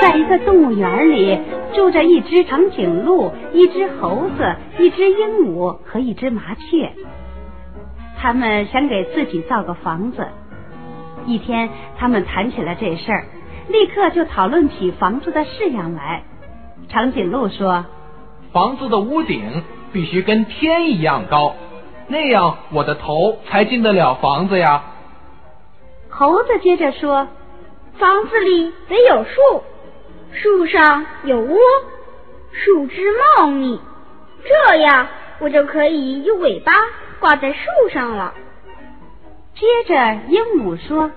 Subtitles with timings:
[0.00, 1.38] 在一个动物园里，
[1.74, 6.92] 住着一只长颈鹿、一只猴子、一只鹦鹉和一只麻雀。
[8.18, 10.26] 他们想给自己造个房子。
[11.26, 13.24] 一天，他们谈起了这事儿，
[13.68, 16.22] 立刻就讨论起房子的式样来。
[16.88, 17.84] 长颈鹿说
[18.52, 21.54] ：“房子的屋顶必须跟天一样高，
[22.08, 24.82] 那样我的头才进得了房子呀。”
[26.10, 27.28] 猴子接着说
[27.98, 29.62] ：“房子里得有树。”
[30.34, 31.58] 树上有窝，
[32.52, 33.04] 树枝
[33.36, 33.78] 茂密，
[34.42, 35.06] 这样
[35.40, 36.72] 我就可以用尾巴
[37.20, 37.58] 挂在树
[37.92, 38.32] 上了。
[39.54, 39.94] 接着，
[40.28, 41.10] 鹦鹉说：“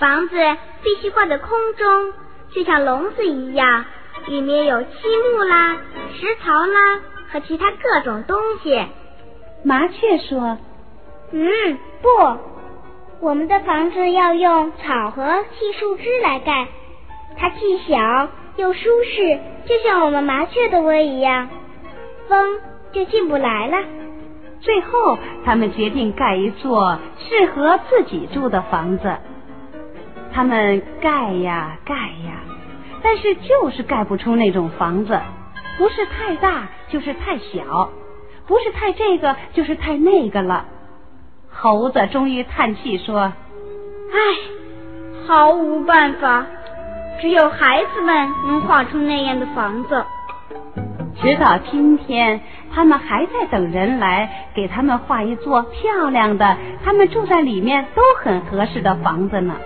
[0.00, 0.34] 房子
[0.82, 2.12] 必须挂在空中，
[2.50, 3.84] 就像笼子一样，
[4.26, 4.88] 里面有漆
[5.32, 5.76] 木啦、
[6.18, 7.00] 石槽啦
[7.30, 8.86] 和其他各种东西。”
[9.64, 10.58] 麻雀说
[11.30, 12.08] ：“嗯，不，
[13.20, 16.68] 我们的房子要用草和细树枝来盖，
[17.36, 21.48] 它既小。”又舒适，就像我们麻雀的窝一样，
[22.26, 22.58] 风
[22.90, 23.76] 就进不来了。
[24.60, 29.16] 最后，他们决定盖一座适合自己住的房子。
[30.32, 32.42] 他们盖呀盖呀，
[33.00, 35.16] 但是就是盖不出那种房子，
[35.78, 37.90] 不是太大，就是太小，
[38.48, 40.64] 不是太这个，就是太那个了。
[41.60, 43.32] 猴子终于叹气说
[44.14, 44.18] ：“唉，
[45.26, 46.46] 毫无办法。”
[47.20, 50.04] 只有孩子们能画出那样的房子。
[51.20, 52.40] 直到今天，
[52.72, 59.56] 他们还在等人来给他们画一座漂亮的、他们住在里面都很合适的房子呢。